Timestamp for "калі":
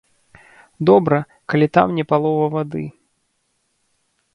1.53-1.67